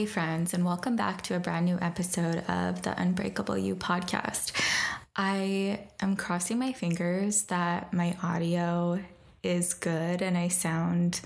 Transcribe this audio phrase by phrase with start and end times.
[0.00, 4.52] Hey, friends, and welcome back to a brand new episode of the Unbreakable You podcast.
[5.14, 8.98] I am crossing my fingers that my audio
[9.42, 11.20] is good and I sound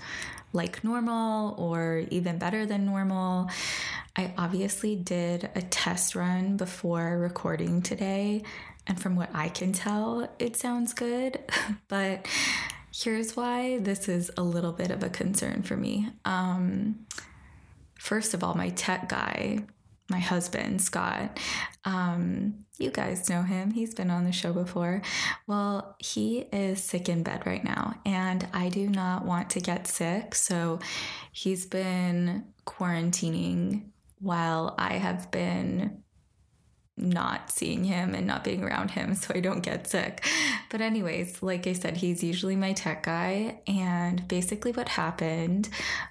[0.51, 3.49] like normal or even better than normal.
[4.13, 8.43] I obviously did a test run before recording today,
[8.87, 11.39] and from what I can tell, it sounds good,
[11.87, 12.27] but
[12.93, 16.09] here's why this is a little bit of a concern for me.
[16.25, 17.05] Um,
[18.05, 19.57] first of all, my tech guy,
[20.09, 21.39] my husband, Scott,
[21.85, 23.71] um, you guys know him.
[23.71, 25.01] He's been on the show before.
[25.47, 29.87] Well, he is sick in bed right now, and I do not want to get
[29.87, 30.35] sick.
[30.35, 30.79] So
[31.31, 33.89] he's been quarantining
[34.19, 36.03] while I have been
[36.97, 40.25] not seeing him and not being around him so I don't get sick.
[40.69, 43.59] But, anyways, like I said, he's usually my tech guy.
[43.67, 45.69] And basically, what happened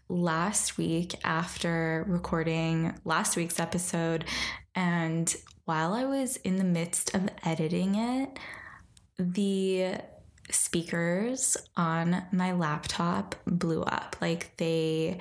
[0.08, 4.24] last week after recording last week's episode,
[4.74, 8.38] and while I was in the midst of editing it,
[9.18, 9.94] the
[10.50, 14.16] speakers on my laptop blew up.
[14.20, 15.18] Like they,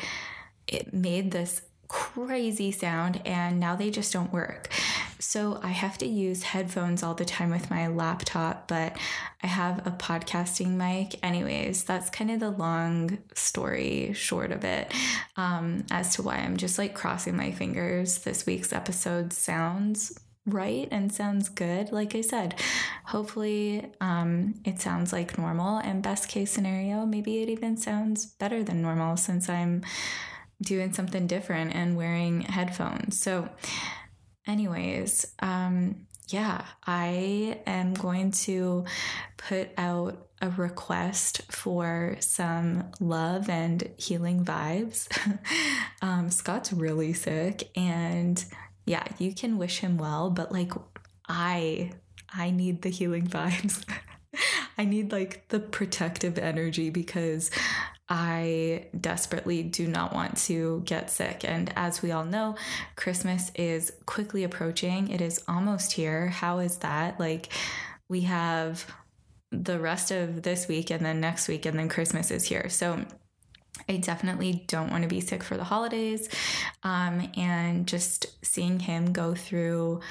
[0.67, 1.61] it made this
[1.93, 4.67] crazy sound and now they just don't work.
[5.19, 8.97] So I have to use headphones all the time with my laptop, but
[9.43, 11.19] I have a podcasting mic.
[11.23, 14.91] Anyways, that's kind of the long story short of it
[15.37, 18.17] um, as to why I'm just like crossing my fingers.
[18.19, 21.91] This week's episode sounds right and sounds good.
[21.91, 22.55] Like I said,
[23.05, 25.77] hopefully um, it sounds like normal.
[25.77, 29.83] And best case scenario, maybe it even sounds better than normal since I'm
[30.63, 33.19] doing something different and wearing headphones.
[33.19, 33.49] So,
[34.47, 38.85] anyways, um, yeah, I am going to
[39.37, 45.07] put out a request for some love and healing vibes.
[46.01, 48.43] um, Scott's really sick, and
[48.85, 50.71] yeah, you can wish him well, but like,
[51.27, 51.91] I
[52.33, 53.85] I need the healing vibes.
[54.77, 57.51] I need like the protective energy because
[58.15, 61.43] I desperately do not want to get sick.
[61.43, 62.55] And as we all know,
[62.95, 65.09] Christmas is quickly approaching.
[65.09, 66.27] It is almost here.
[66.27, 67.19] How is that?
[67.19, 67.51] Like,
[68.07, 68.85] we have
[69.51, 72.69] the rest of this week and then next week, and then Christmas is here.
[72.69, 73.03] So,
[73.89, 76.29] I definitely don't want to be sick for the holidays.
[76.83, 80.01] Um, and just seeing him go through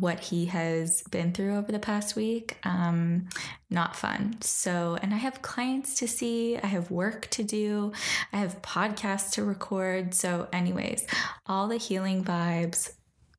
[0.00, 2.56] what he has been through over the past week.
[2.64, 3.28] Um,
[3.70, 4.40] not fun.
[4.40, 7.92] So, and I have clients to see, I have work to do,
[8.32, 10.14] I have podcasts to record.
[10.14, 11.06] So, anyways,
[11.46, 12.92] all the healing vibes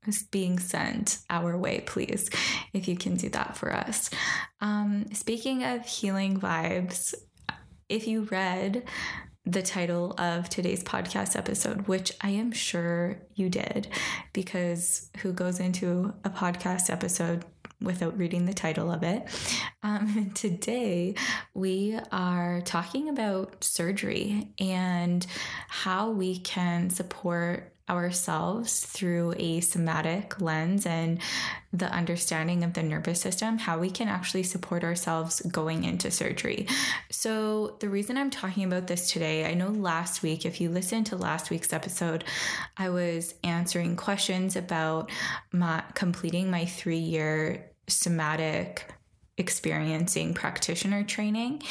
[0.08, 2.30] is being sent our way, please,
[2.74, 4.10] if you can do that for us.
[4.62, 7.14] Um, speaking of healing vibes,
[7.90, 8.84] if you read
[9.52, 13.88] the title of today's podcast episode, which I am sure you did,
[14.32, 17.46] because who goes into a podcast episode
[17.82, 19.26] without reading the title of it?
[19.82, 21.16] Um, today,
[21.56, 25.26] we are talking about surgery and
[25.68, 31.20] how we can support ourselves through a somatic lens and
[31.72, 36.68] the understanding of the nervous system, how we can actually support ourselves going into surgery.
[37.12, 41.08] So, the reason I'm talking about this today, I know last week, if you listened
[41.08, 42.24] to last week's episode,
[42.78, 45.12] I was answering questions about
[45.52, 48.86] my completing my three year somatic
[49.40, 51.64] experiencing practitioner training.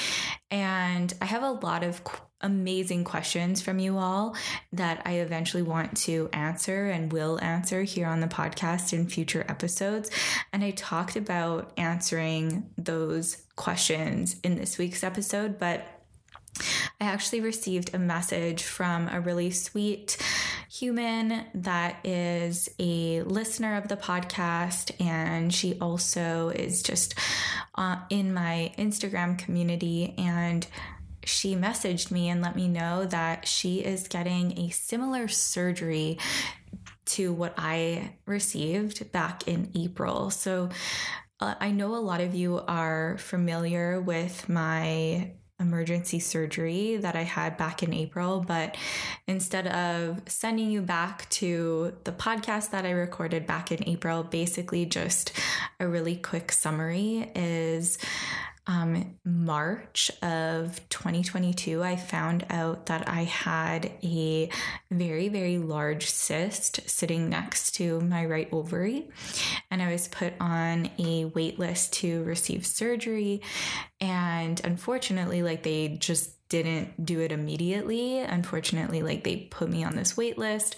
[0.51, 2.03] And I have a lot of
[2.41, 4.37] amazing questions from you all
[4.73, 9.45] that I eventually want to answer and will answer here on the podcast in future
[9.49, 10.11] episodes.
[10.53, 15.85] And I talked about answering those questions in this week's episode, but
[17.01, 20.17] I actually received a message from a really sweet
[20.69, 27.15] human that is a listener of the podcast, and she also is just
[27.75, 30.15] uh, in my Instagram community.
[30.19, 30.67] And
[31.25, 36.19] she messaged me and let me know that she is getting a similar surgery
[37.07, 40.31] to what I received back in April.
[40.31, 40.69] So
[41.41, 47.23] uh, I know a lot of you are familiar with my emergency surgery that I
[47.23, 48.41] had back in April.
[48.41, 48.77] But
[49.27, 54.87] instead of sending you back to the podcast that I recorded back in April, basically
[54.87, 55.33] just
[55.81, 57.99] a really quick summary is
[58.69, 64.51] um, March of 2022, I found out that I had a
[64.91, 69.09] very, very large cyst sitting next to my right ovary.
[69.71, 73.41] And I was put on a wait list to receive surgery.
[74.01, 78.21] And unfortunately, like they just didn't do it immediately.
[78.21, 80.77] Unfortunately, like they put me on this wait list.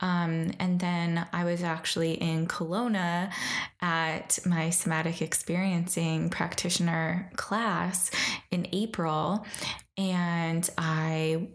[0.00, 3.32] Um, and then I was actually in Kelowna
[3.80, 8.10] at my somatic experiencing practitioner class
[8.50, 9.44] in April.
[9.96, 11.48] And I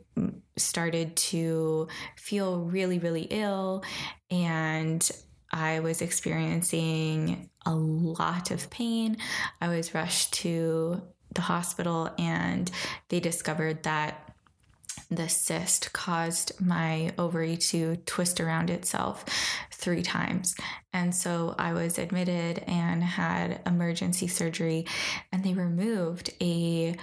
[0.58, 1.88] started to
[2.18, 3.84] feel really, really ill.
[4.30, 5.10] And
[5.52, 9.18] I was experiencing a lot of pain.
[9.62, 11.02] I was rushed to
[11.34, 12.70] the hospital and
[13.10, 14.30] they discovered that
[15.10, 19.26] the cyst caused my ovary to twist around itself
[19.72, 20.56] three times.
[20.92, 24.86] And so I was admitted and had emergency surgery,
[25.32, 26.96] and they removed a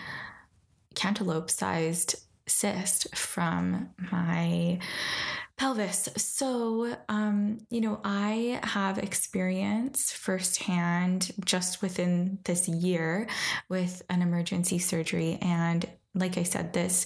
[0.94, 2.16] cantaloupe sized
[2.46, 4.78] cyst from my
[5.60, 6.08] pelvis.
[6.16, 13.28] So, um, you know, I have experience firsthand just within this year
[13.68, 15.36] with an emergency surgery.
[15.42, 15.84] And
[16.14, 17.04] like I said, this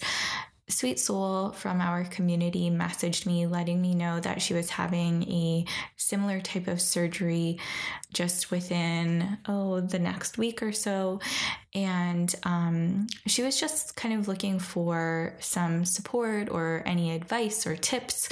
[0.68, 5.64] sweet soul from our community messaged me letting me know that she was having a
[5.96, 7.58] similar type of surgery
[8.12, 11.20] just within oh the next week or so.
[11.74, 17.76] And um, she was just kind of looking for some support or any advice or
[17.76, 18.28] tips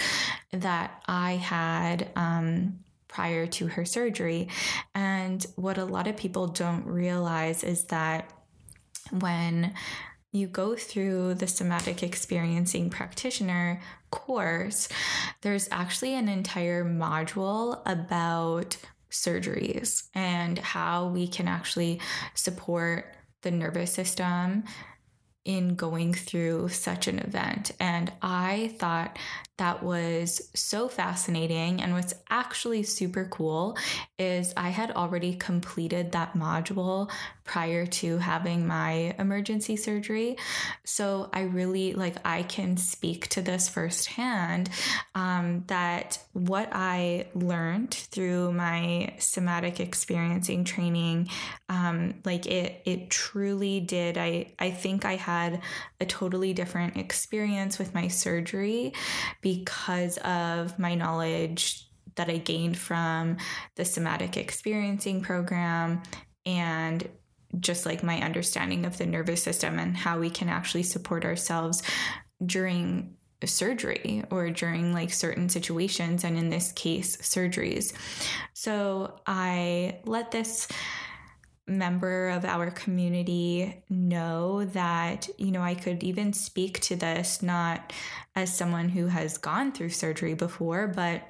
[0.53, 4.49] that i had um, prior to her surgery.
[4.95, 8.31] And what a lot of people don't realize is that
[9.11, 9.75] when
[10.33, 13.81] you go through the somatic experiencing practitioner
[14.11, 14.89] course,
[15.43, 18.77] there's actually an entire module about
[19.11, 22.01] surgeries and how we can actually
[22.35, 24.65] support the nervous system
[25.45, 27.73] in going through such an event.
[27.81, 29.19] And I thought
[29.59, 31.83] that was so fascinating.
[31.83, 33.77] And what's actually super cool
[34.19, 37.11] is I had already completed that module
[37.45, 40.37] prior to having my emergency surgery.
[40.85, 44.71] So I really like, I can speak to this firsthand
[45.15, 51.29] um, that what I learned through my somatic experiencing training,
[51.69, 54.19] um, like it, it truly did.
[54.19, 55.63] I, I think I had
[56.01, 58.93] a totally different experience with my surgery
[59.41, 63.39] because of my knowledge that I gained from
[63.77, 66.03] the somatic experiencing program
[66.45, 67.09] and
[67.59, 71.83] just like my understanding of the nervous system and how we can actually support ourselves
[72.45, 77.93] during surgery or during like certain situations and in this case surgeries.
[78.55, 80.69] So i let this
[81.67, 87.93] member of our community know that you know I could even speak to this not
[88.35, 91.23] as someone who has gone through surgery before but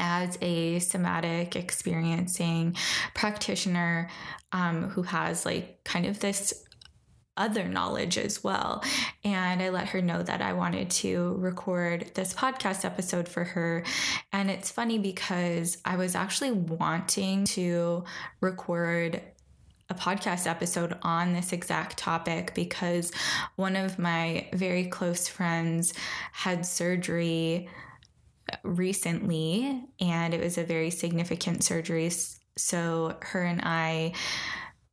[0.00, 2.76] as a somatic experiencing
[3.14, 4.08] practitioner
[4.52, 6.64] um, who has like kind of this
[7.38, 8.82] other knowledge as well.
[9.24, 13.84] And I let her know that I wanted to record this podcast episode for her.
[14.32, 18.04] And it's funny because I was actually wanting to
[18.40, 19.22] record
[19.90, 23.10] a podcast episode on this exact topic because
[23.56, 25.94] one of my very close friends
[26.32, 27.68] had surgery
[28.62, 32.10] recently and it was a very significant surgery.
[32.56, 34.12] So her and I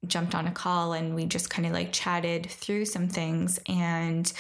[0.08, 3.60] jumped on a call and we just kind of like chatted through some things.
[3.68, 4.32] And,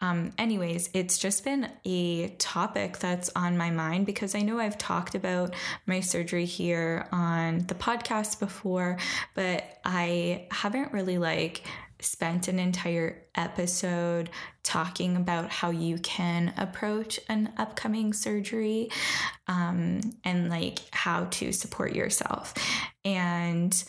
[0.00, 4.78] um, anyways, it's just been a topic that's on my mind because I know I've
[4.78, 5.54] talked about
[5.86, 8.98] my surgery here on the podcast before,
[9.34, 11.62] but I haven't really like
[12.04, 14.30] spent an entire episode
[14.62, 18.90] talking about how you can approach an upcoming surgery
[19.48, 22.54] um, and like how to support yourself.
[23.04, 23.82] And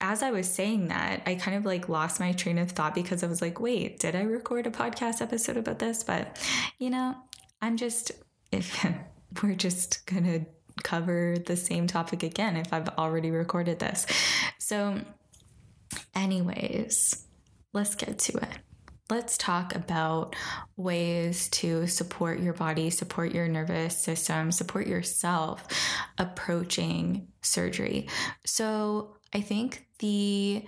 [0.00, 3.22] as I was saying that, I kind of like lost my train of thought because
[3.22, 6.04] I was like, wait, did I record a podcast episode about this?
[6.04, 6.38] But,
[6.78, 7.16] you know,
[7.62, 8.12] I'm just,
[8.52, 8.86] if
[9.42, 10.46] we're just going to
[10.82, 14.06] cover the same topic again if I've already recorded this.
[14.58, 15.00] So,
[16.14, 17.25] anyways,
[17.76, 18.58] let's get to it.
[19.08, 20.34] Let's talk about
[20.76, 25.64] ways to support your body, support your nervous system, support yourself
[26.18, 28.08] approaching surgery.
[28.44, 30.64] So, I think the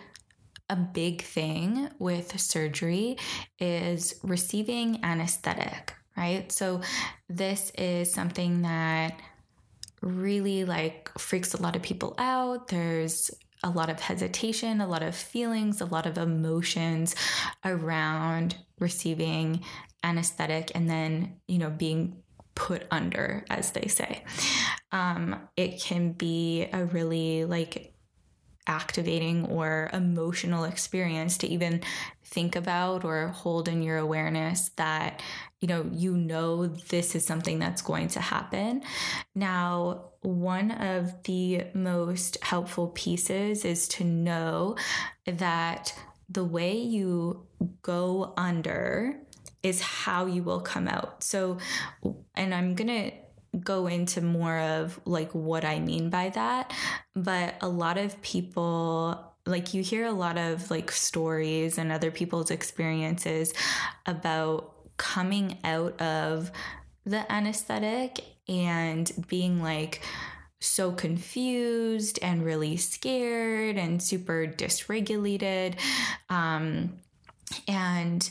[0.70, 3.16] a big thing with surgery
[3.58, 6.52] is receiving anesthetic, right?
[6.52, 6.82] So
[7.28, 9.18] this is something that
[10.02, 12.68] really like freaks a lot of people out.
[12.68, 13.30] There's
[13.62, 17.14] a lot of hesitation, a lot of feelings, a lot of emotions
[17.64, 19.64] around receiving
[20.02, 22.22] anesthetic and then, you know, being
[22.54, 24.24] put under, as they say.
[24.92, 27.94] Um, it can be a really like
[28.68, 31.82] activating or emotional experience to even
[32.24, 35.22] think about or hold in your awareness that
[35.60, 38.82] you know you know this is something that's going to happen.
[39.34, 44.76] Now one of the most helpful pieces is to know
[45.26, 45.98] that
[46.28, 47.46] the way you
[47.82, 49.18] go under
[49.62, 51.24] is how you will come out.
[51.24, 51.58] So
[52.34, 53.12] and i'm going to
[53.60, 56.72] go into more of like what I mean by that.
[57.14, 62.10] But a lot of people like you hear a lot of like stories and other
[62.10, 63.54] people's experiences
[64.04, 66.52] about coming out of
[67.06, 70.02] the anesthetic and being like
[70.60, 75.74] so confused and really scared and super dysregulated
[76.28, 76.92] um,
[77.66, 78.30] and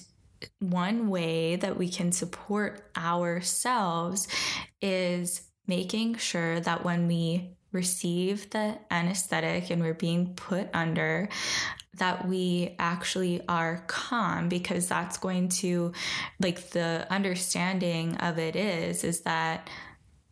[0.59, 4.27] one way that we can support ourselves
[4.81, 11.29] is making sure that when we receive the anesthetic and we're being put under
[11.97, 15.91] that we actually are calm because that's going to
[16.39, 19.69] like the understanding of it is is that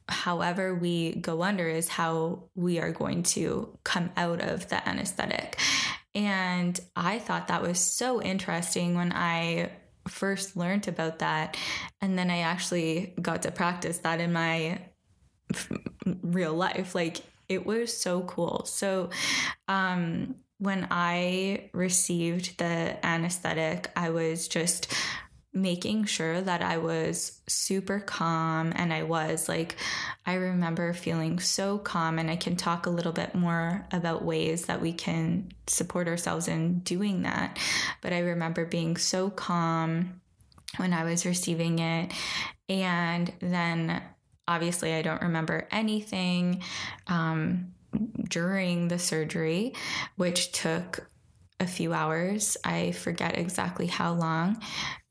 [0.07, 5.59] however we go under is how we are going to come out of the anesthetic.
[6.13, 9.71] And i thought that was so interesting when i
[10.07, 11.57] first learned about that.
[12.01, 14.79] And then I actually got to practice that in my
[16.21, 16.95] real life.
[16.95, 18.65] Like it was so cool.
[18.65, 19.09] So,
[19.67, 24.93] um, when I received the anesthetic, I was just
[25.55, 29.77] making sure that I was super calm and I was like
[30.25, 34.65] I remember feeling so calm and I can talk a little bit more about ways
[34.65, 37.57] that we can support ourselves in doing that
[38.01, 40.21] but I remember being so calm
[40.75, 42.11] when I was receiving it
[42.67, 44.03] and then
[44.47, 46.63] obviously I don't remember anything
[47.07, 47.73] um,
[48.27, 49.73] during the surgery
[50.17, 51.07] which took
[51.59, 52.57] a few hours.
[52.63, 54.61] I forget exactly how long.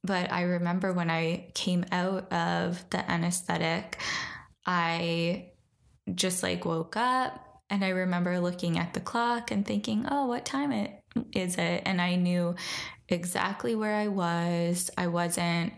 [0.04, 3.98] But I remember when I came out of the anesthetic,
[4.66, 5.52] I
[6.14, 10.44] just like woke up and I remember looking at the clock and thinking, oh, what
[10.44, 11.82] time it is it?
[11.86, 12.54] And I knew
[13.08, 14.90] exactly where I was.
[14.98, 15.72] I wasn't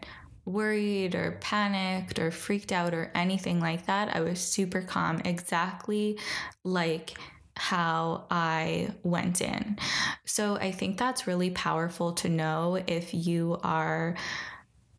[0.44, 4.14] worried or panicked or freaked out or anything like that.
[4.14, 6.18] I was super calm, exactly
[6.64, 7.16] like
[7.56, 9.78] how I went in.
[10.24, 14.14] So I think that's really powerful to know if you are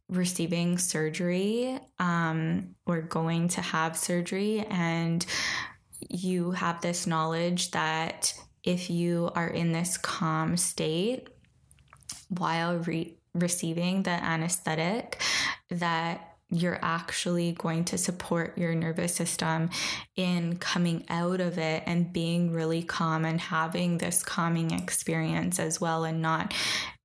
[0.09, 5.25] receiving surgery um, or going to have surgery and
[6.09, 8.33] you have this knowledge that
[8.63, 11.27] if you are in this calm state
[12.29, 15.21] while re- receiving the anesthetic
[15.69, 19.69] that you're actually going to support your nervous system
[20.15, 25.81] in coming out of it and being really calm and having this calming experience as
[25.81, 26.53] well and not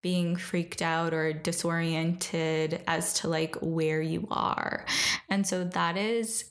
[0.00, 4.84] being freaked out or disoriented as to like where you are.
[5.28, 6.44] And so that is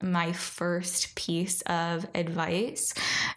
[0.00, 2.94] my first piece of advice.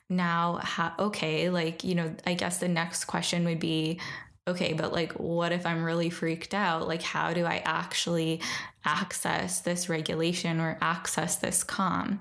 [0.09, 3.99] Now, ha- okay, like, you know, I guess the next question would be
[4.47, 6.87] okay, but like, what if I'm really freaked out?
[6.87, 8.41] Like, how do I actually
[8.83, 12.19] access this regulation or access this calm?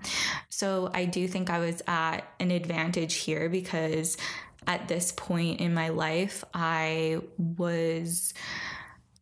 [0.48, 4.16] So, I do think I was at an advantage here because
[4.66, 8.34] at this point in my life, I was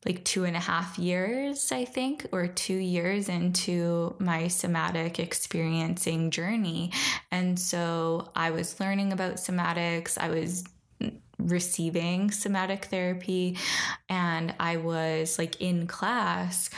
[0.05, 6.31] like two and a half years, I think, or two years into my somatic experiencing
[6.31, 6.93] journey.
[7.31, 10.17] And so I was learning about somatics.
[10.17, 10.65] I was
[11.39, 13.57] receiving somatic therapy
[14.09, 16.71] and I was like in class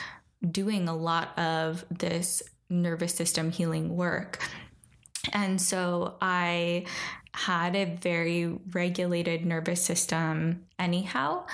[0.49, 4.39] doing a lot of this nervous system healing work.
[5.33, 6.85] And so I
[7.33, 11.45] had a very regulated nervous system anyhow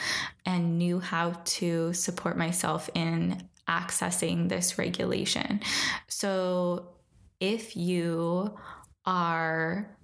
[0.46, 5.60] and knew how to support myself in accessing this regulation.
[6.08, 6.90] So
[7.40, 8.58] if you
[9.06, 9.97] are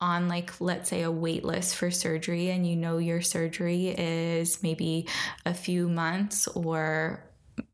[0.00, 4.62] on like let's say a wait list for surgery and you know your surgery is
[4.62, 5.06] maybe
[5.44, 7.24] a few months or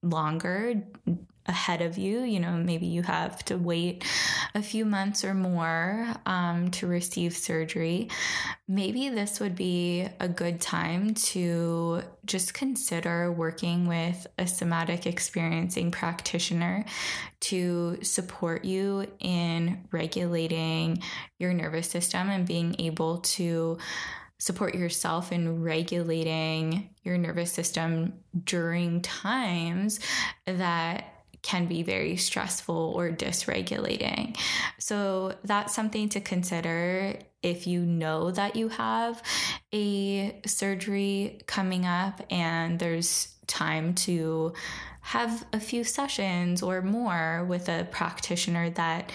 [0.02, 0.82] longer
[1.46, 2.20] ahead of you.
[2.20, 4.04] You know, maybe you have to wait
[4.54, 8.08] a few months or more um, to receive surgery.
[8.66, 15.90] Maybe this would be a good time to just consider working with a somatic experiencing
[15.90, 16.84] practitioner
[17.40, 21.02] to support you in regulating
[21.38, 23.78] your nervous system and being able to
[24.38, 28.12] support yourself in regulating your nervous system
[28.44, 30.00] during times
[30.46, 31.13] that
[31.44, 34.36] can be very stressful or dysregulating.
[34.78, 39.22] So that's something to consider if you know that you have
[39.72, 44.54] a surgery coming up and there's time to
[45.02, 49.12] have a few sessions or more with a practitioner that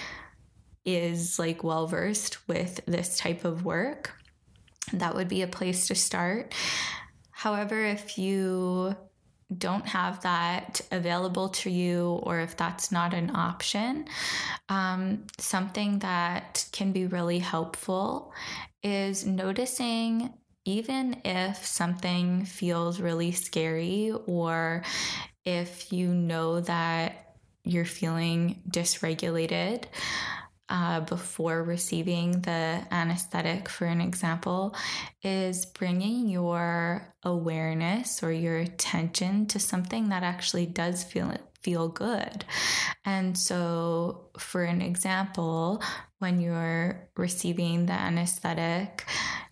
[0.86, 4.13] is like well versed with this type of work.
[4.93, 6.53] That would be a place to start.
[7.31, 8.95] However, if you
[9.58, 14.06] don't have that available to you, or if that's not an option,
[14.70, 18.32] um, something that can be really helpful
[18.84, 20.32] is noticing
[20.65, 24.84] even if something feels really scary, or
[25.46, 29.86] if you know that you're feeling dysregulated,
[30.69, 34.75] uh, before receiving the anesthetic, for an example,
[35.23, 42.45] is bringing your awareness or your attention to something that actually does feel feel good.
[43.03, 45.83] And so, for an example,
[46.19, 49.05] when you're receiving the anesthetic,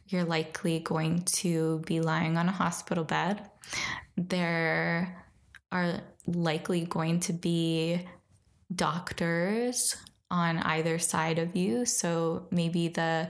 [0.08, 3.42] you're likely going to be lying on a hospital bed.
[4.16, 5.26] There
[5.72, 8.08] are likely going to be
[8.74, 9.96] doctors
[10.30, 11.86] on either side of you.
[11.86, 13.30] So maybe the,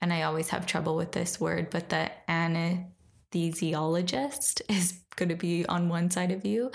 [0.00, 5.64] and I always have trouble with this word, but the anesthesiologist is going to be
[5.66, 6.72] on one side of you,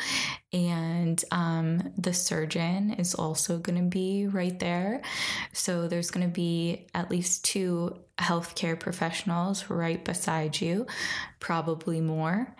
[0.53, 5.01] and um, the surgeon is also going to be right there.
[5.51, 10.87] So there's going to be at least two healthcare professionals right beside you,
[11.39, 12.55] probably more.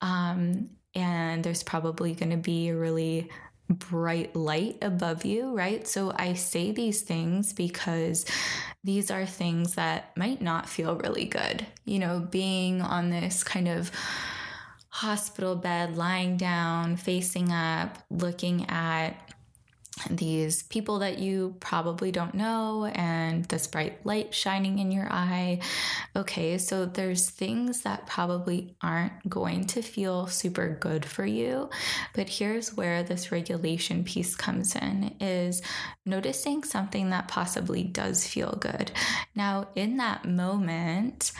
[0.00, 3.30] Um, and there's probably going to be a really
[3.68, 5.86] bright light above you, right?
[5.86, 8.26] So I say these things because
[8.82, 11.66] these are things that might not feel really good.
[11.84, 13.90] You know, being on this kind of
[14.90, 19.33] hospital bed, lying down, facing up, looking at
[20.10, 25.60] these people that you probably don't know and this bright light shining in your eye.
[26.16, 31.70] Okay, so there's things that probably aren't going to feel super good for you,
[32.12, 35.62] but here's where this regulation piece comes in is
[36.04, 38.90] noticing something that possibly does feel good.
[39.34, 41.32] Now, in that moment,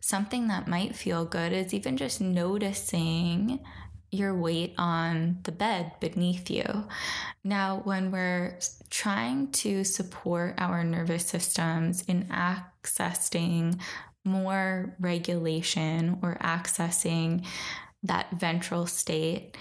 [0.00, 3.60] something that might feel good is even just noticing
[4.10, 6.86] your weight on the bed beneath you.
[7.44, 8.58] Now, when we're
[8.90, 13.80] trying to support our nervous systems in accessing
[14.24, 17.44] more regulation or accessing
[18.02, 19.56] that ventral state,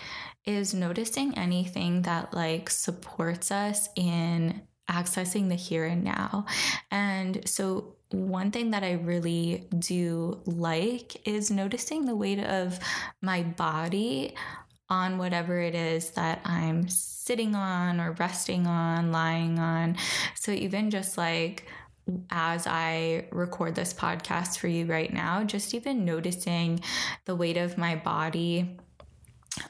[0.47, 6.45] is noticing anything that like supports us in accessing the here and now.
[6.89, 12.79] And so one thing that I really do like is noticing the weight of
[13.21, 14.35] my body
[14.89, 19.97] on whatever it is that I'm sitting on or resting on, lying on.
[20.35, 21.65] So even just like
[22.31, 26.79] as I record this podcast for you right now, just even noticing
[27.25, 28.77] the weight of my body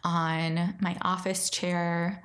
[0.04, 2.24] on my office chair.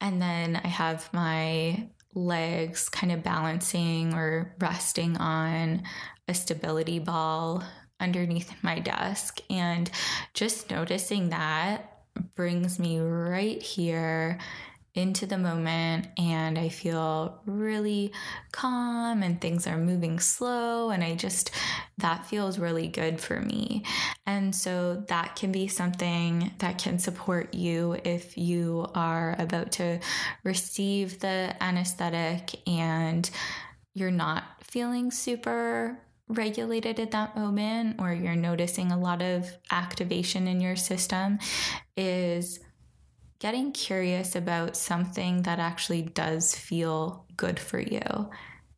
[0.00, 5.82] And then I have my legs kind of balancing or resting on
[6.26, 7.62] a stability ball
[8.00, 9.40] underneath my desk.
[9.50, 9.90] And
[10.34, 11.92] just noticing that
[12.34, 14.38] brings me right here
[14.98, 18.12] into the moment and I feel really
[18.50, 21.52] calm and things are moving slow and I just
[21.98, 23.84] that feels really good for me.
[24.26, 30.00] And so that can be something that can support you if you are about to
[30.42, 33.30] receive the anesthetic and
[33.94, 40.46] you're not feeling super regulated at that moment or you're noticing a lot of activation
[40.46, 41.38] in your system
[41.96, 42.60] is
[43.40, 48.30] getting curious about something that actually does feel good for you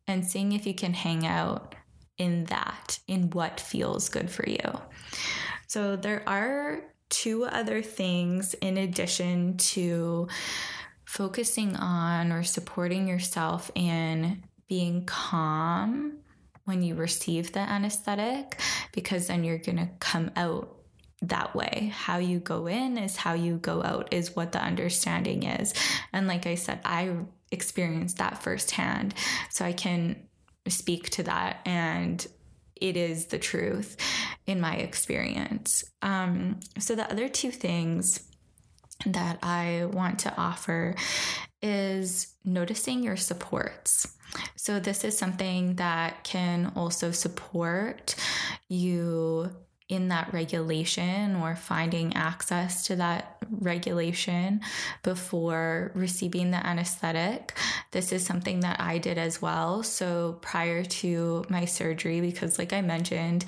[0.07, 1.75] and seeing if you can hang out
[2.17, 4.79] in that, in what feels good for you.
[5.67, 10.27] So, there are two other things in addition to
[11.05, 16.19] focusing on or supporting yourself in being calm
[16.65, 18.59] when you receive the anesthetic,
[18.93, 20.80] because then you're going to come out
[21.21, 21.91] that way.
[21.93, 25.73] How you go in is how you go out, is what the understanding is.
[26.13, 27.15] And like I said, I
[27.51, 29.13] experienced that firsthand.
[29.49, 30.27] So I can
[30.67, 32.25] speak to that and
[32.75, 33.97] it is the truth
[34.47, 35.83] in my experience.
[36.01, 38.21] Um, so the other two things
[39.05, 40.95] that I want to offer
[41.61, 44.15] is noticing your supports.
[44.55, 48.15] So, this is something that can also support
[48.69, 49.51] you
[49.91, 54.61] in that regulation or finding access to that regulation
[55.03, 57.57] before receiving the anesthetic.
[57.91, 59.83] This is something that I did as well.
[59.83, 63.43] So prior to my surgery, because like I mentioned,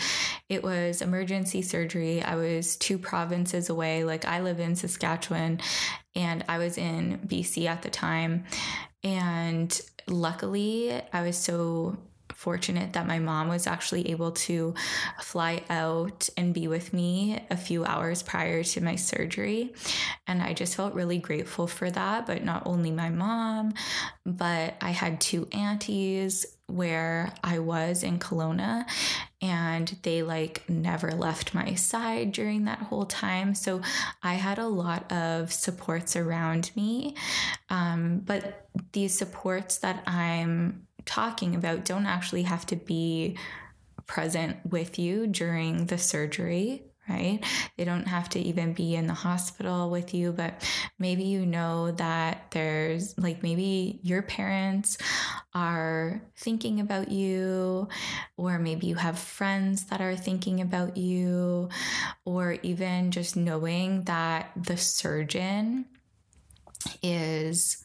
[0.50, 2.22] it was emergency surgery.
[2.22, 4.04] I was two provinces away.
[4.04, 5.62] Like I live in Saskatchewan
[6.14, 8.44] and I was in BC at the time.
[9.02, 11.98] And luckily, I was so
[12.44, 14.76] fortunate that my mom was actually able to
[15.22, 19.74] fly out and be with me a few hours prior to my surgery.
[20.28, 22.28] And I just felt really grateful for that.
[22.28, 23.74] But not only my mom,
[24.26, 28.86] but I had two aunties where I was in Kelowna
[29.42, 33.54] and they like never left my side during that whole time.
[33.54, 33.82] So
[34.22, 37.16] I had a lot of supports around me.
[37.70, 43.38] Um, but these supports that I'm talking about don't actually have to be
[44.06, 47.44] present with you during the surgery right?
[47.78, 50.66] They don't have to even be in the hospital with you, but
[50.98, 54.98] maybe you know that there's like maybe your parents
[55.54, 57.90] are thinking about you,
[58.38, 61.70] or maybe you have friends that are thinking about you,
[62.26, 65.86] or even just knowing that the surgeon
[67.02, 67.83] is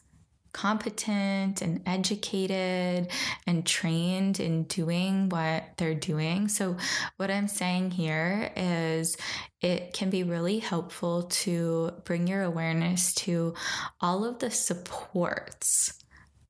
[0.51, 3.09] competent and educated
[3.45, 6.47] and trained in doing what they're doing.
[6.47, 6.77] So,
[7.17, 9.17] what I'm saying here is
[9.61, 13.53] it can be really helpful to bring your awareness to
[14.01, 15.93] all of the supports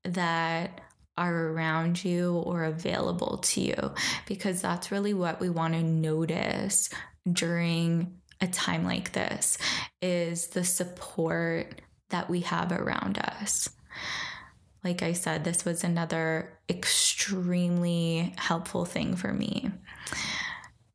[0.03, 0.81] that
[1.17, 3.93] are around you or available to you
[4.25, 6.89] because that's really what we want to notice
[7.31, 9.57] during a time like this
[10.01, 13.69] is the support that we have around us
[14.83, 19.71] like I said, this was another extremely helpful thing for me.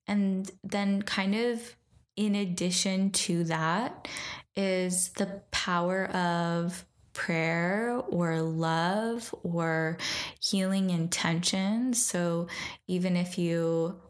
[0.06, 1.76] And then, kind of
[2.16, 4.08] in addition to that,
[4.56, 9.98] is the power of prayer or love or
[10.40, 11.94] healing intention.
[11.94, 12.48] So,
[12.86, 14.00] even if you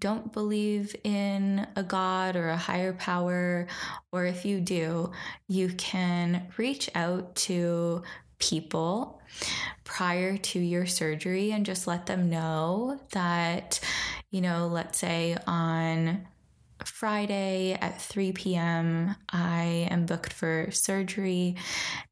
[0.00, 3.68] don't believe in a God or a higher power,
[4.10, 5.12] or if you do,
[5.46, 8.02] you can reach out to
[8.38, 9.20] people
[9.84, 13.78] prior to your surgery and just let them know that,
[14.30, 16.26] you know, let's say on
[16.84, 21.56] Friday at 3 p.m., I am booked for surgery,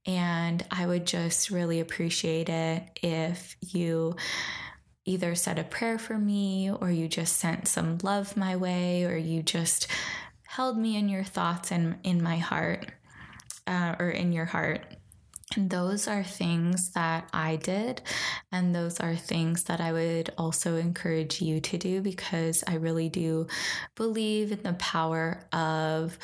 [0.04, 4.16] and I would just really appreciate it if you
[5.08, 9.16] either said a prayer for me, or you just sent some love my way, or
[9.16, 9.88] you just
[10.46, 12.86] held me in your thoughts and in my heart,
[13.66, 14.84] uh, or in your heart.
[15.56, 18.02] And those are things that I did.
[18.52, 23.08] And those are things that I would also encourage you to do because I really
[23.08, 23.46] do
[23.94, 26.18] believe in the power of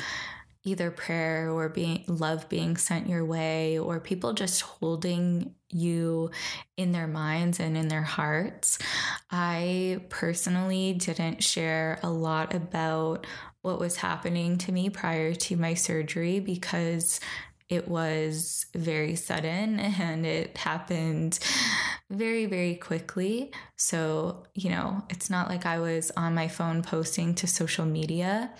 [0.65, 6.31] either prayer or being love being sent your way or people just holding you
[6.77, 8.79] in their minds and in their hearts.
[9.31, 13.27] I personally didn't share a lot about
[13.61, 17.21] what was happening to me prior to my surgery because
[17.69, 21.39] it was very sudden and it happened
[22.11, 23.51] very, very quickly.
[23.77, 28.53] So, you know, it's not like I was on my phone posting to social media.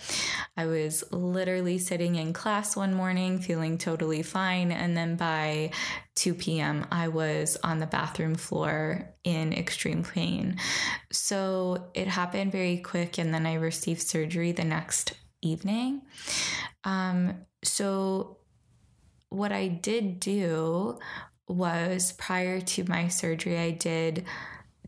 [0.57, 4.71] I was literally sitting in class one morning feeling totally fine.
[4.71, 5.71] And then by
[6.15, 10.57] 2 p.m., I was on the bathroom floor in extreme pain.
[11.11, 13.19] So it happened very quick.
[13.19, 16.01] And then I received surgery the next evening.
[16.83, 18.37] Um, so
[19.29, 20.99] what I did do
[21.47, 24.25] was prior to my surgery, I did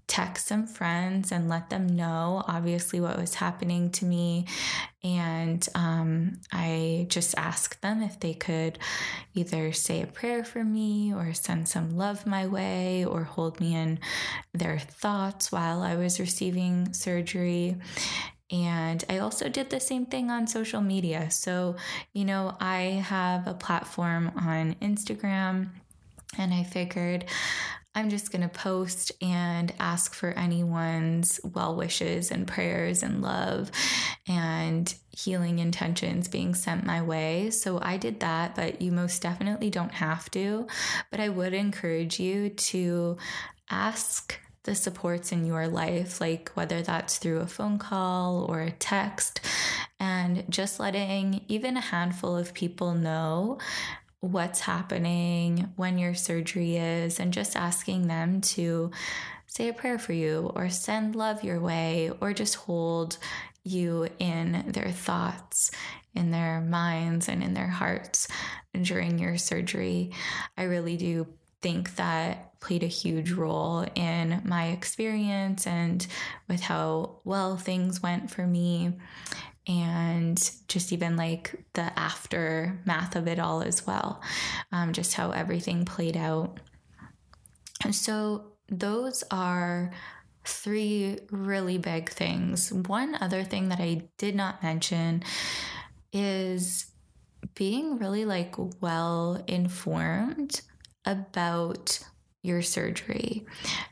[0.07, 4.45] text some friends and let them know obviously what was happening to me.
[5.03, 8.79] And um, i just asked them if they could
[9.35, 13.75] either say a prayer for me or send some love my way or hold me
[13.75, 13.99] in
[14.53, 17.77] their thoughts while i was receiving surgery
[18.51, 21.29] and I also did the same thing on social media.
[21.31, 21.75] So,
[22.13, 25.69] you know, I have a platform on Instagram,
[26.37, 27.25] and I figured
[27.97, 33.71] I'm just going to post and ask for anyone's well wishes and prayers and love
[34.27, 37.49] and healing intentions being sent my way.
[37.49, 40.67] So I did that, but you most definitely don't have to.
[41.09, 43.17] But I would encourage you to
[43.71, 48.69] ask the supports in your life, like whether that's through a phone call or a
[48.71, 49.39] text,
[49.97, 53.57] and just letting even a handful of people know
[54.19, 58.91] what's happening, when your surgery is, and just asking them to
[59.45, 63.17] say a prayer for you or send love your way or just hold
[63.63, 65.71] you in their thoughts,
[66.13, 68.27] in their minds, and in their hearts
[68.81, 70.11] during your surgery.
[70.57, 71.25] I really do
[71.61, 76.05] think that played a huge role in my experience and
[76.47, 78.93] with how well things went for me
[79.67, 84.21] and just even like the aftermath of it all as well,
[84.71, 86.59] um, just how everything played out.
[87.83, 89.91] And so those are
[90.45, 92.71] three really big things.
[92.71, 95.23] One other thing that I did not mention
[96.13, 96.87] is
[97.55, 100.61] being really like well informed
[101.05, 101.99] about
[102.47, 103.45] your surgery.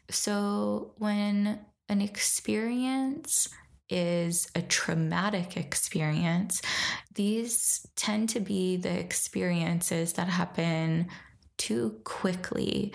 [0.10, 3.50] So when an experience
[3.90, 6.62] is a traumatic experience,
[7.14, 11.08] these tend to be the experiences that happen
[11.58, 12.94] too quickly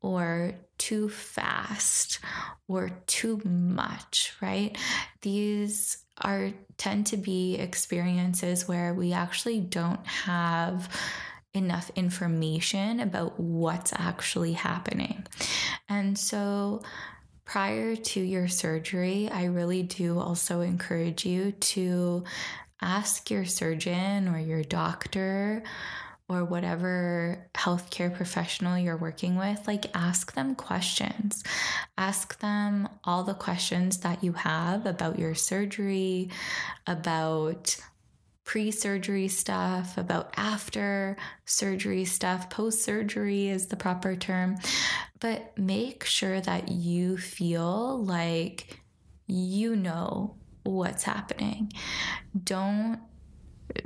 [0.00, 2.20] or too fast
[2.68, 4.76] or too much, right?
[5.20, 10.88] These are tend to be experiences where we actually don't have
[11.54, 15.26] enough information about what's actually happening.
[15.88, 16.82] And so
[17.44, 22.24] prior to your surgery, I really do also encourage you to
[22.80, 25.62] ask your surgeon or your doctor
[26.28, 31.42] or whatever healthcare professional you're working with, like ask them questions.
[31.98, 36.30] Ask them all the questions that you have about your surgery,
[36.86, 37.76] about
[38.50, 42.50] pre surgery stuff, about after surgery stuff.
[42.50, 44.56] Post surgery is the proper term.
[45.20, 48.80] But make sure that you feel like
[49.28, 50.34] you know
[50.64, 51.72] what's happening.
[52.42, 52.98] Don't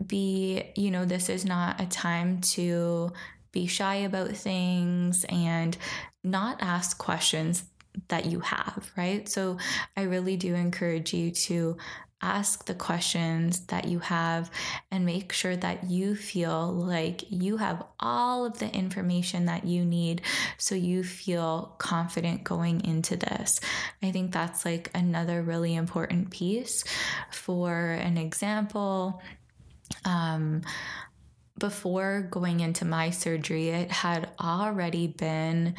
[0.07, 3.13] be, you know, this is not a time to
[3.53, 5.77] be shy about things and
[6.23, 7.65] not ask questions
[8.09, 9.29] that you have, right?
[9.29, 9.59] So
[9.95, 11.77] I really do encourage you to
[12.25, 14.51] ask the questions that you have
[14.91, 19.85] and make sure that you feel like you have all of the information that you
[19.85, 20.23] need
[20.57, 23.61] so you feel confident going into this.
[24.03, 26.85] I think that's like another really important piece.
[27.31, 29.21] For an example,
[30.07, 30.63] um,
[31.59, 35.75] before going into my surgery, it had already been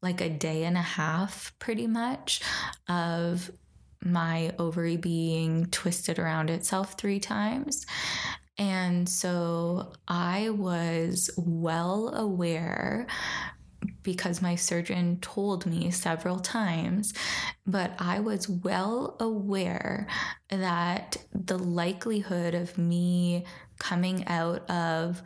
[0.00, 2.40] like a day and a half, pretty much,
[2.88, 3.50] of
[4.04, 7.86] my ovary being twisted around itself three times.
[8.58, 13.06] And so I was well aware
[14.02, 17.14] because my surgeon told me several times,
[17.66, 20.06] but I was well aware
[20.50, 23.44] that the likelihood of me
[23.78, 25.22] coming out of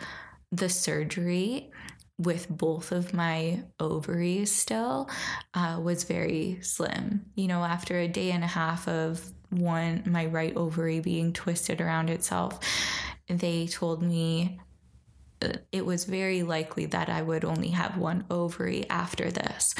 [0.51, 1.72] the surgery
[2.19, 5.09] with both of my ovaries still
[5.55, 7.27] uh, was very slim.
[7.35, 11.81] You know, after a day and a half of one, my right ovary being twisted
[11.81, 12.61] around itself,
[13.29, 14.61] they told me
[15.43, 19.75] uh, it was very likely that I would only have one ovary after this.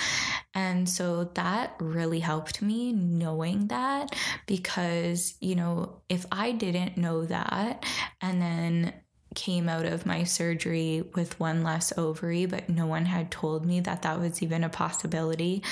[0.55, 4.15] And so that really helped me knowing that
[4.47, 7.85] because, you know, if I didn't know that
[8.21, 8.93] and then
[9.35, 13.81] came out of my surgery with one less ovary, but no one had told me
[13.81, 15.63] that that was even a possibility,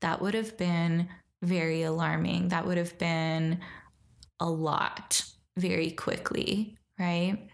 [0.00, 1.08] that would have been
[1.42, 2.48] very alarming.
[2.48, 3.60] That would have been
[4.40, 5.24] a lot
[5.56, 7.48] very quickly, right?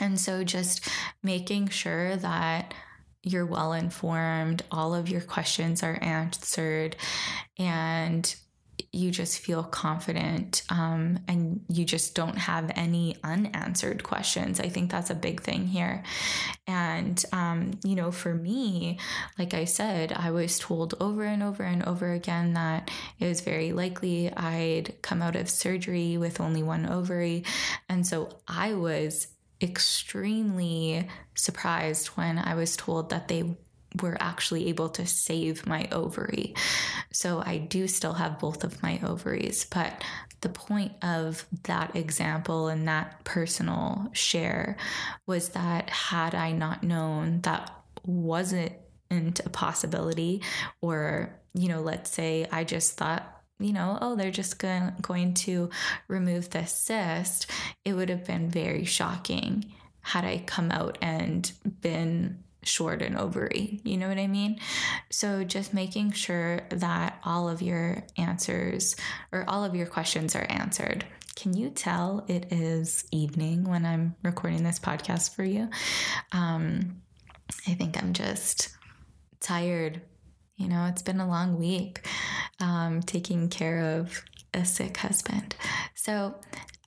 [0.00, 0.88] And so just
[1.22, 2.74] making sure that
[3.22, 6.96] you're well informed, all of your questions are answered,
[7.58, 8.34] and
[8.94, 14.60] you just feel confident um, and you just don't have any unanswered questions.
[14.60, 16.02] I think that's a big thing here.
[16.66, 18.98] And, um, you know, for me,
[19.38, 23.40] like I said, I was told over and over and over again that it was
[23.40, 27.44] very likely I'd come out of surgery with only one ovary.
[27.88, 29.28] And so I was
[29.62, 33.56] extremely surprised when I was told that they
[34.00, 36.54] were actually able to save my ovary.
[37.12, 40.02] So I do still have both of my ovaries, but
[40.40, 44.76] the point of that example and that personal share
[45.26, 47.70] was that had I not known that
[48.04, 48.72] wasn't
[49.10, 50.42] a possibility,
[50.80, 53.28] or, you know, let's say I just thought
[53.58, 55.70] you know, oh, they're just going, going to
[56.08, 57.48] remove this cyst,
[57.84, 61.50] it would have been very shocking had I come out and
[61.80, 63.80] been short an ovary.
[63.84, 64.58] You know what I mean?
[65.10, 68.96] So just making sure that all of your answers
[69.32, 71.04] or all of your questions are answered.
[71.34, 75.68] Can you tell it is evening when I'm recording this podcast for you?
[76.32, 77.02] Um,
[77.66, 78.68] I think I'm just
[79.40, 80.02] tired.
[80.56, 82.06] You know, it's been a long week
[82.60, 84.22] um, taking care of
[84.54, 85.56] a sick husband.
[85.94, 86.34] So,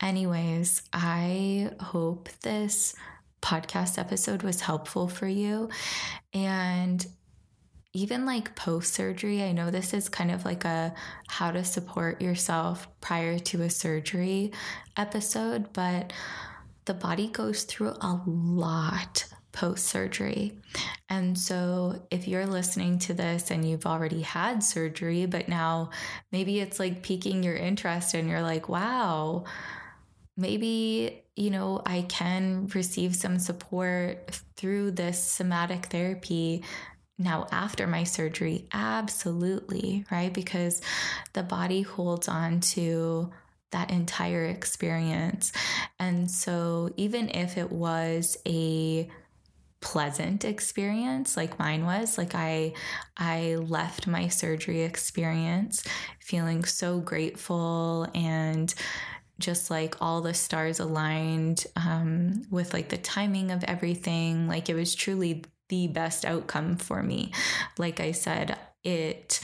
[0.01, 2.95] anyways, I hope this
[3.45, 5.69] podcast episode was helpful for you.
[6.33, 7.05] And
[7.93, 10.93] even like post surgery, I know this is kind of like a
[11.27, 14.51] how to support yourself prior to a surgery
[14.97, 16.11] episode, but
[16.85, 20.59] the body goes through a lot post surgery.
[21.07, 25.91] And so, if you're listening to this and you've already had surgery, but now
[26.31, 29.45] maybe it's like piquing your interest and you're like, wow,
[30.35, 36.63] maybe, you know, I can receive some support through this somatic therapy
[37.17, 38.67] now after my surgery.
[38.73, 40.33] Absolutely, right?
[40.33, 40.81] Because
[41.33, 43.31] the body holds on to
[43.71, 45.51] that entire experience.
[45.99, 49.09] And so, even if it was a
[49.81, 52.73] pleasant experience like mine was like i
[53.17, 55.83] i left my surgery experience
[56.19, 58.73] feeling so grateful and
[59.39, 64.47] just like all the stars aligned um, with like the timing of everything.
[64.47, 67.31] Like it was truly the best outcome for me.
[67.77, 69.41] Like I said, it,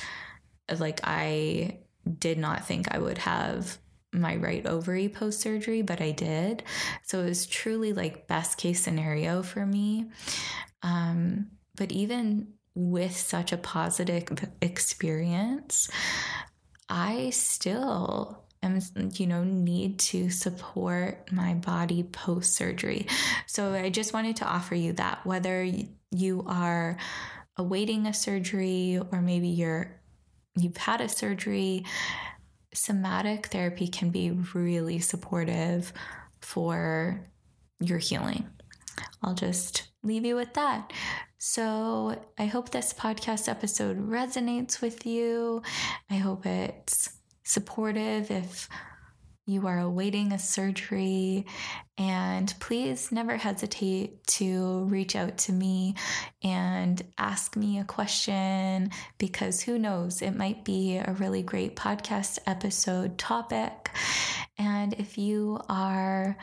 [0.79, 1.79] like I
[2.19, 3.77] did not think I would have
[4.13, 6.63] my right ovary post surgery, but I did.
[7.03, 10.07] So it was truly like best case scenario for me.
[10.83, 14.27] Um, but even with such a positive
[14.61, 15.89] experience,
[16.89, 18.79] I still am
[19.13, 23.07] you know need to support my body post surgery
[23.47, 25.67] so i just wanted to offer you that whether
[26.11, 26.97] you are
[27.57, 29.99] awaiting a surgery or maybe you're
[30.55, 31.85] you've had a surgery
[32.73, 35.93] somatic therapy can be really supportive
[36.39, 37.21] for
[37.79, 38.47] your healing.
[39.23, 40.91] I'll just leave you with that.
[41.37, 45.61] So i hope this podcast episode resonates with you.
[46.09, 47.09] I hope it's
[47.43, 48.69] supportive if
[49.45, 51.45] you are awaiting a surgery.
[51.97, 55.95] And please never hesitate to reach out to me
[56.43, 62.39] and ask me a question because who knows, it might be a really great podcast
[62.45, 63.89] episode topic.
[64.57, 66.37] And if you are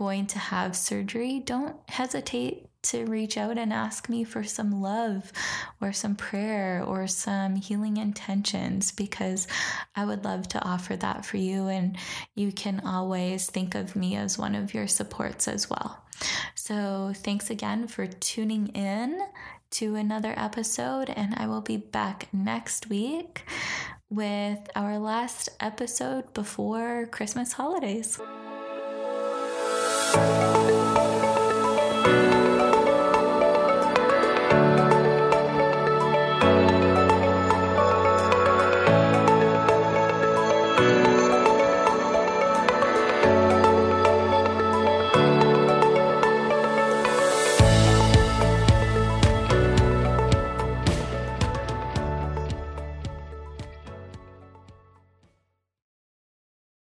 [0.00, 5.30] going to have surgery, don't hesitate to reach out and ask me for some love
[5.78, 9.46] or some prayer or some healing intentions because
[9.94, 11.68] I would love to offer that for you.
[11.68, 11.98] And
[12.34, 16.02] you can always think of me as one of your supports as well.
[16.54, 19.20] So, thanks again for tuning in
[19.72, 23.42] to another episode, and I will be back next week
[24.08, 28.18] with our last episode before Christmas holidays.
[30.12, 30.50] Thank